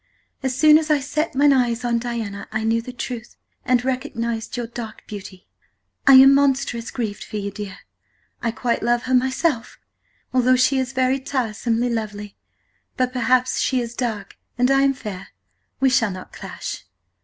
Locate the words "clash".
16.33-16.83